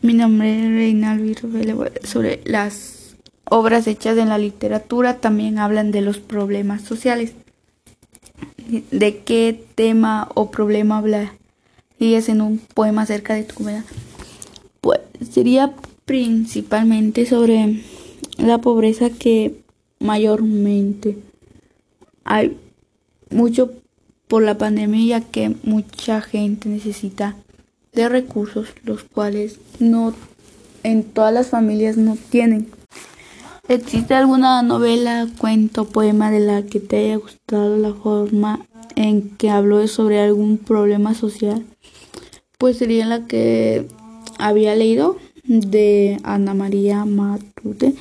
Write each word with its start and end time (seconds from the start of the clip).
Mi 0.00 0.14
nombre 0.14 0.64
es 0.64 0.70
Reina 0.70 1.18
sobre 2.04 2.40
las 2.46 3.16
obras 3.44 3.86
hechas 3.86 4.16
en 4.16 4.30
la 4.30 4.38
literatura 4.38 5.18
también 5.18 5.58
hablan 5.58 5.90
de 5.90 6.00
los 6.00 6.18
problemas 6.18 6.82
sociales. 6.82 7.34
¿De 8.90 9.18
qué 9.18 9.62
tema 9.74 10.28
o 10.34 10.50
problema 10.50 10.98
hablarías 10.98 12.28
en 12.28 12.40
un 12.40 12.58
poema 12.58 13.02
acerca 13.02 13.34
de 13.34 13.44
tu 13.44 13.56
comunidad? 13.56 13.84
Pues 14.80 15.00
sería 15.30 15.74
principalmente 16.06 17.26
sobre 17.26 17.82
la 18.38 18.58
pobreza 18.58 19.10
que 19.10 19.60
mayormente 19.98 21.18
hay 22.24 22.56
mucho 23.30 23.72
por 24.28 24.42
la 24.42 24.56
pandemia 24.56 25.20
que 25.20 25.54
mucha 25.62 26.20
gente 26.22 26.68
necesita 26.68 27.36
de 27.92 28.08
recursos 28.08 28.68
los 28.84 29.04
cuales 29.04 29.58
no 29.78 30.14
en 30.82 31.04
todas 31.04 31.32
las 31.32 31.48
familias 31.48 31.96
no 31.96 32.16
tienen. 32.30 32.68
¿Existe 33.68 34.14
alguna 34.14 34.62
novela, 34.62 35.28
cuento, 35.38 35.84
poema 35.84 36.30
de 36.30 36.40
la 36.40 36.62
que 36.62 36.80
te 36.80 36.96
haya 36.96 37.16
gustado 37.16 37.76
la 37.76 37.92
forma 37.92 38.66
en 38.96 39.36
que 39.36 39.50
habló 39.50 39.86
sobre 39.88 40.20
algún 40.20 40.56
problema 40.56 41.14
social? 41.14 41.66
Pues 42.56 42.78
sería 42.78 43.04
la 43.04 43.26
que 43.26 43.86
había 44.38 44.74
leído 44.74 45.18
de 45.44 46.18
Ana 46.24 46.54
María 46.54 47.04
Matute, 47.04 47.94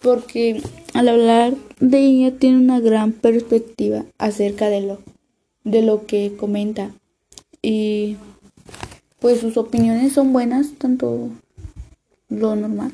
porque 0.00 0.62
al 0.94 1.08
hablar 1.08 1.54
de 1.80 1.98
ella 1.98 2.38
tiene 2.38 2.58
una 2.58 2.80
gran 2.80 3.12
perspectiva 3.12 4.04
acerca 4.18 4.68
de 4.68 4.82
lo, 4.82 4.98
de 5.64 5.82
lo 5.82 6.06
que 6.06 6.36
comenta 6.36 6.90
y 7.62 8.16
pues 9.20 9.40
sus 9.40 9.56
opiniones 9.56 10.12
son 10.12 10.32
buenas, 10.32 10.72
tanto 10.78 11.30
lo 12.28 12.56
normal. 12.56 12.92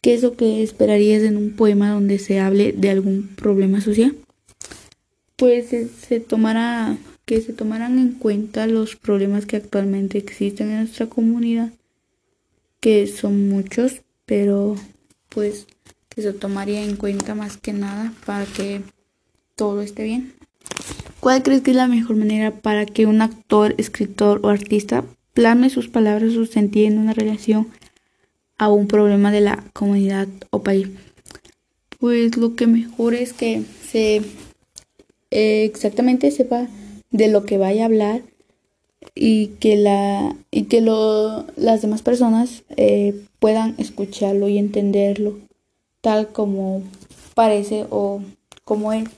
¿Qué 0.00 0.14
es 0.14 0.22
lo 0.22 0.36
que 0.36 0.62
esperarías 0.62 1.22
en 1.22 1.36
un 1.36 1.50
poema 1.50 1.90
donde 1.90 2.18
se 2.18 2.40
hable 2.40 2.72
de 2.72 2.90
algún 2.90 3.28
problema 3.36 3.80
social? 3.80 4.16
Pues 5.36 5.68
se, 5.68 6.20
tomará 6.20 6.96
que 7.26 7.40
se 7.42 7.52
tomarán 7.52 7.98
en 7.98 8.12
cuenta 8.12 8.66
los 8.66 8.96
problemas 8.96 9.46
que 9.46 9.56
actualmente 9.56 10.16
existen 10.16 10.70
en 10.70 10.78
nuestra 10.78 11.06
comunidad, 11.06 11.70
que 12.80 13.06
son 13.06 13.48
muchos, 13.48 14.02
pero 14.26 14.76
pues 15.28 15.66
que 16.08 16.22
se 16.22 16.32
tomaría 16.32 16.82
en 16.82 16.96
cuenta 16.96 17.34
más 17.34 17.56
que 17.56 17.72
nada 17.72 18.12
para 18.24 18.46
que 18.46 18.82
todo 19.54 19.82
esté 19.82 20.04
bien. 20.04 20.32
¿Cuál 21.20 21.42
crees 21.42 21.60
que 21.60 21.72
es 21.72 21.76
la 21.76 21.86
mejor 21.86 22.16
manera 22.16 22.50
para 22.50 22.86
que 22.86 23.04
un 23.04 23.20
actor, 23.20 23.74
escritor 23.76 24.40
o 24.42 24.48
artista 24.48 25.04
plasme 25.34 25.68
sus 25.68 25.88
palabras 25.88 26.34
o 26.36 26.46
sentido 26.46 26.88
en 26.88 26.98
una 26.98 27.12
relación 27.12 27.68
a 28.56 28.70
un 28.70 28.88
problema 28.88 29.30
de 29.30 29.42
la 29.42 29.62
comunidad 29.74 30.28
o 30.50 30.62
país? 30.62 30.88
Pues 31.98 32.38
lo 32.38 32.56
que 32.56 32.66
mejor 32.66 33.14
es 33.14 33.34
que 33.34 33.62
se 33.86 34.22
eh, 35.30 35.64
exactamente 35.64 36.30
sepa 36.30 36.68
de 37.10 37.28
lo 37.28 37.44
que 37.44 37.58
vaya 37.58 37.82
a 37.82 37.86
hablar 37.86 38.22
y 39.14 39.48
que 39.60 39.76
la 39.76 40.34
y 40.50 40.64
que 40.64 40.80
lo, 40.80 41.44
las 41.56 41.82
demás 41.82 42.00
personas 42.00 42.62
eh, 42.76 43.14
puedan 43.38 43.74
escucharlo 43.76 44.48
y 44.48 44.56
entenderlo 44.56 45.38
tal 46.00 46.28
como 46.28 46.82
parece 47.34 47.86
o 47.90 48.22
como 48.64 48.92
es 48.94 49.08